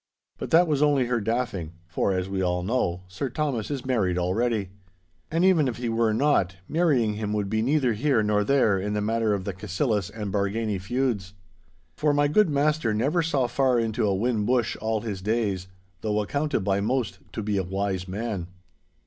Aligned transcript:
But 0.39 0.49
that 0.49 0.65
was 0.67 0.81
only 0.81 1.05
her 1.05 1.21
daffing, 1.21 1.73
for, 1.85 2.11
as 2.11 2.27
we 2.27 2.41
all 2.41 2.63
know, 2.63 3.03
Sir 3.07 3.29
Thomas 3.29 3.69
is 3.69 3.85
married 3.85 4.17
already. 4.17 4.69
And 5.29 5.45
even 5.45 5.67
if 5.67 5.77
he 5.77 5.89
were 5.89 6.11
not, 6.11 6.55
marrying 6.67 7.13
him 7.13 7.33
would 7.33 7.51
be 7.51 7.61
neither 7.61 7.93
here 7.93 8.23
nor 8.23 8.43
there 8.43 8.79
in 8.79 8.93
the 8.93 8.99
matter 9.01 9.35
of 9.35 9.43
the 9.43 9.53
Cassillis 9.53 10.09
and 10.09 10.33
Bargany 10.33 10.81
feuds.' 10.81 11.35
For 11.97 12.15
my 12.15 12.27
good 12.27 12.49
master 12.49 12.95
never 12.95 13.21
saw 13.21 13.45
far 13.45 13.79
into 13.79 14.07
a 14.09 14.15
whin 14.17 14.43
bush 14.43 14.75
all 14.77 15.01
his 15.01 15.21
days, 15.21 15.67
though 16.01 16.19
accounted 16.19 16.63
by 16.63 16.81
most 16.81 17.19
to 17.33 17.43
be 17.43 17.57
a 17.57 17.63
wise 17.63 18.07
man. 18.07 18.47